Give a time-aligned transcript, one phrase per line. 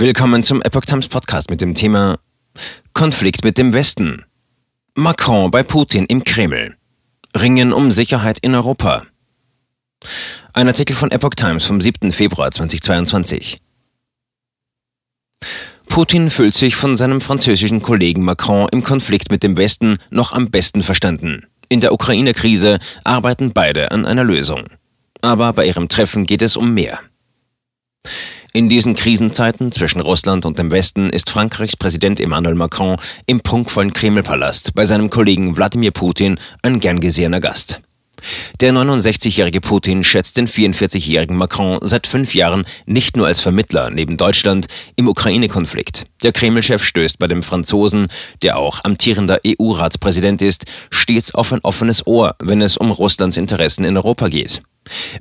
[0.00, 2.20] Willkommen zum Epoch Times Podcast mit dem Thema
[2.92, 4.24] Konflikt mit dem Westen.
[4.94, 6.76] Macron bei Putin im Kreml.
[7.36, 9.02] Ringen um Sicherheit in Europa.
[10.52, 12.12] Ein Artikel von Epoch Times vom 7.
[12.12, 13.58] Februar 2022.
[15.88, 20.52] Putin fühlt sich von seinem französischen Kollegen Macron im Konflikt mit dem Westen noch am
[20.52, 21.48] besten verstanden.
[21.68, 24.66] In der Ukraine-Krise arbeiten beide an einer Lösung.
[25.22, 27.00] Aber bei ihrem Treffen geht es um mehr.
[28.54, 33.92] In diesen Krisenzeiten zwischen Russland und dem Westen ist Frankreichs Präsident Emmanuel Macron im prunkvollen
[33.92, 37.82] Kremlpalast bei seinem Kollegen Wladimir Putin ein gern gesehener Gast.
[38.60, 44.16] Der 69-jährige Putin schätzt den 44-jährigen Macron seit fünf Jahren nicht nur als Vermittler neben
[44.16, 46.04] Deutschland im Ukraine-Konflikt.
[46.22, 48.08] Der Kreml-Chef stößt bei dem Franzosen,
[48.42, 53.84] der auch amtierender EU-Ratspräsident ist, stets auf ein offenes Ohr, wenn es um Russlands Interessen
[53.84, 54.60] in Europa geht.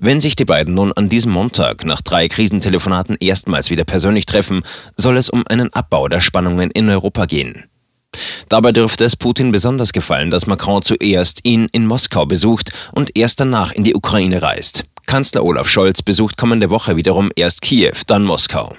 [0.00, 4.62] Wenn sich die beiden nun an diesem Montag nach drei Krisentelefonaten erstmals wieder persönlich treffen,
[4.96, 7.64] soll es um einen Abbau der Spannungen in Europa gehen.
[8.48, 13.40] Dabei dürfte es Putin besonders gefallen, dass Macron zuerst ihn in Moskau besucht und erst
[13.40, 14.84] danach in die Ukraine reist.
[15.06, 18.74] Kanzler Olaf Scholz besucht kommende Woche wiederum erst Kiew, dann Moskau.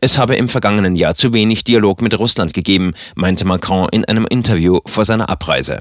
[0.00, 4.26] Es habe im vergangenen Jahr zu wenig Dialog mit Russland gegeben, meinte Macron in einem
[4.26, 5.78] Interview vor seiner Abreise.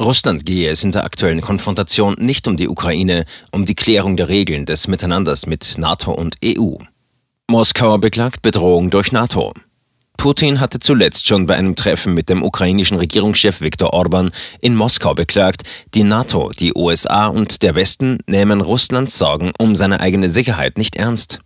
[0.00, 4.30] Russland gehe es in der aktuellen Konfrontation nicht um die Ukraine, um die Klärung der
[4.30, 6.76] Regeln des Miteinanders mit NATO und EU.
[7.50, 9.52] Moskau beklagt Bedrohung durch NATO.
[10.18, 15.14] Putin hatte zuletzt schon bei einem Treffen mit dem ukrainischen Regierungschef Viktor Orban in Moskau
[15.14, 15.62] beklagt,
[15.94, 20.96] die NATO, die USA und der Westen nehmen Russlands Sorgen um seine eigene Sicherheit nicht
[20.96, 21.38] ernst.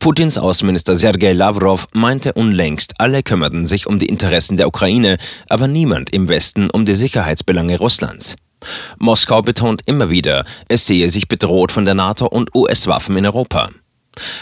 [0.00, 5.16] Putins Außenminister Sergei Lavrov meinte unlängst, alle kümmerten sich um die Interessen der Ukraine,
[5.48, 8.34] aber niemand im Westen um die Sicherheitsbelange Russlands.
[8.98, 13.70] Moskau betont immer wieder, es sehe sich bedroht von der NATO und US-Waffen in Europa.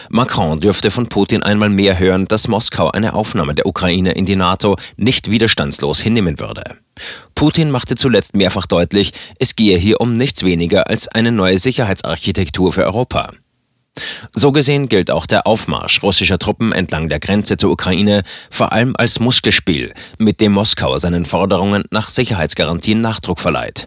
[0.09, 4.37] Macron dürfte von Putin einmal mehr hören, dass Moskau eine Aufnahme der Ukraine in die
[4.37, 6.65] NATO nicht widerstandslos hinnehmen würde.
[7.35, 12.73] Putin machte zuletzt mehrfach deutlich, es gehe hier um nichts weniger als eine neue Sicherheitsarchitektur
[12.73, 13.31] für Europa.
[14.33, 18.95] So gesehen gilt auch der Aufmarsch russischer Truppen entlang der Grenze zur Ukraine vor allem
[18.97, 23.87] als Muskelspiel, mit dem Moskau seinen Forderungen nach Sicherheitsgarantien Nachdruck verleiht.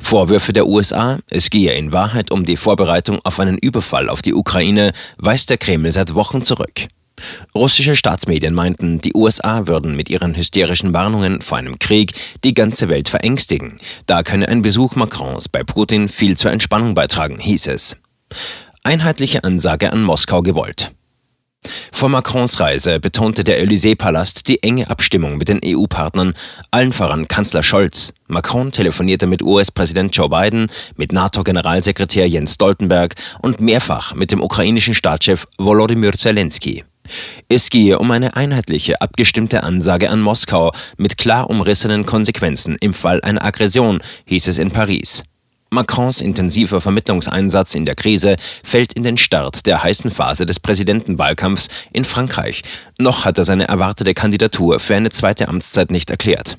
[0.00, 4.34] Vorwürfe der USA, es gehe in Wahrheit um die Vorbereitung auf einen Überfall auf die
[4.34, 6.88] Ukraine, weist der Kreml seit Wochen zurück.
[7.54, 12.12] Russische Staatsmedien meinten, die USA würden mit ihren hysterischen Warnungen vor einem Krieg
[12.44, 13.76] die ganze Welt verängstigen.
[14.06, 17.96] Da könne ein Besuch Macrons bei Putin viel zur Entspannung beitragen, hieß es.
[18.82, 20.90] Einheitliche Ansage an Moskau gewollt.
[21.92, 26.34] Vor Macrons Reise betonte der Élysée-Palast die enge Abstimmung mit den EU-Partnern,
[26.70, 28.12] allen voran Kanzler Scholz.
[28.26, 34.94] Macron telefonierte mit US-Präsident Joe Biden, mit NATO-Generalsekretär Jens Stoltenberg und mehrfach mit dem ukrainischen
[34.94, 36.82] Staatschef Volodymyr Zelensky.
[37.48, 43.20] Es gehe um eine einheitliche, abgestimmte Ansage an Moskau mit klar umrissenen Konsequenzen im Fall
[43.20, 45.22] einer Aggression, hieß es in Paris.
[45.72, 51.68] Macrons intensiver Vermittlungseinsatz in der Krise fällt in den Start der heißen Phase des Präsidentenwahlkampfs
[51.92, 52.62] in Frankreich.
[52.98, 56.56] Noch hat er seine erwartete Kandidatur für eine zweite Amtszeit nicht erklärt.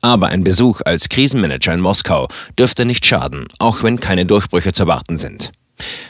[0.00, 2.28] Aber ein Besuch als Krisenmanager in Moskau
[2.58, 5.50] dürfte nicht schaden, auch wenn keine Durchbrüche zu erwarten sind.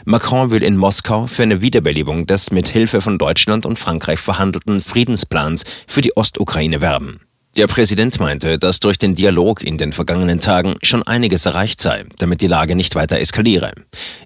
[0.04, 4.82] Macron will in Moskau für eine Wiederbelebung des mit Hilfe von Deutschland und Frankreich verhandelten
[4.82, 7.20] Friedensplans für die Ostukraine werben.
[7.56, 12.04] Der Präsident meinte, dass durch den Dialog in den vergangenen Tagen schon einiges erreicht sei,
[12.18, 13.70] damit die Lage nicht weiter eskaliere.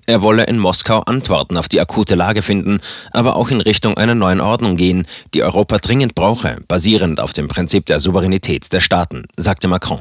[0.07, 2.79] Er wolle in Moskau Antworten auf die akute Lage finden,
[3.11, 7.49] aber auch in Richtung einer neuen Ordnung gehen, die Europa dringend brauche, basierend auf dem
[7.49, 10.01] Prinzip der Souveränität der Staaten, sagte Macron.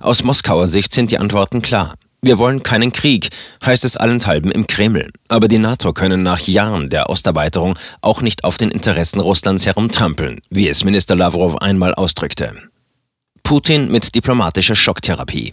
[0.00, 1.94] Aus Moskauer Sicht sind die Antworten klar.
[2.24, 3.30] Wir wollen keinen Krieg,
[3.64, 5.10] heißt es allenthalben im Kreml.
[5.26, 10.40] Aber die NATO können nach Jahren der Osterweiterung auch nicht auf den Interessen Russlands herumtrampeln,
[10.48, 12.54] wie es Minister Lavrov einmal ausdrückte.
[13.42, 15.52] Putin mit diplomatischer Schocktherapie.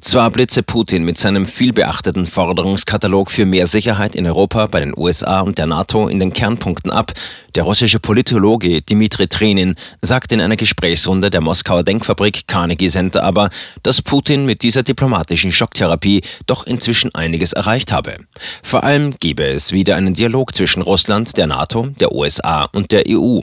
[0.00, 5.40] Zwar blitze Putin mit seinem vielbeachteten Forderungskatalog für mehr Sicherheit in Europa bei den USA
[5.40, 7.12] und der NATO in den Kernpunkten ab,
[7.54, 13.50] der russische Politologe Dmitri Trenin sagt in einer Gesprächsrunde der Moskauer Denkfabrik Carnegie Center aber,
[13.82, 18.14] dass Putin mit dieser diplomatischen Schocktherapie doch inzwischen einiges erreicht habe.
[18.62, 23.04] Vor allem gebe es wieder einen Dialog zwischen Russland, der NATO, der USA und der
[23.08, 23.40] EU.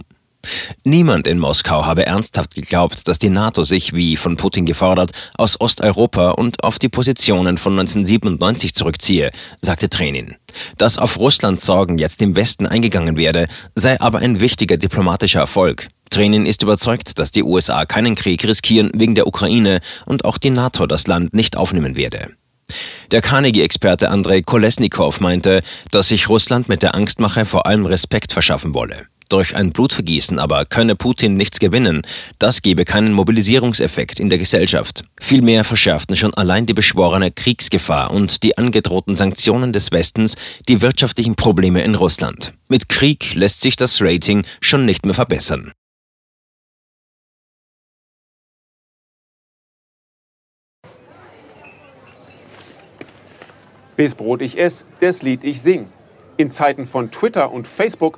[0.84, 5.60] Niemand in Moskau habe ernsthaft geglaubt, dass die NATO sich, wie von Putin gefordert, aus
[5.60, 9.32] Osteuropa und auf die Positionen von 1997 zurückziehe,
[9.62, 10.36] sagte Trenin.
[10.78, 15.88] Dass auf Russlands Sorgen jetzt im Westen eingegangen werde, sei aber ein wichtiger diplomatischer Erfolg.
[16.10, 20.50] Trenin ist überzeugt, dass die USA keinen Krieg riskieren wegen der Ukraine und auch die
[20.50, 22.32] NATO das Land nicht aufnehmen werde.
[23.12, 25.62] Der Carnegie-Experte Andrei Kolesnikow meinte,
[25.92, 29.08] dass sich Russland mit der Angstmache vor allem Respekt verschaffen wolle.
[29.30, 32.02] Durch ein Blutvergießen aber könne Putin nichts gewinnen.
[32.40, 35.04] Das gebe keinen Mobilisierungseffekt in der Gesellschaft.
[35.22, 40.36] Vielmehr verschärften schon allein die beschworene Kriegsgefahr und die angedrohten Sanktionen des Westens
[40.68, 42.54] die wirtschaftlichen Probleme in Russland.
[42.70, 45.74] Mit Krieg lässt sich das Rating schon nicht mehr verbessern.
[53.96, 55.88] Bis Brot ich ess, das Lied ich sing.
[56.38, 58.18] In Zeiten von Twitter und Facebook